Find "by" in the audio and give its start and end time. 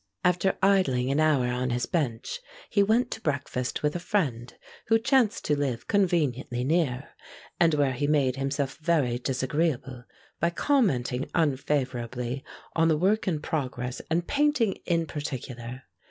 10.39-10.49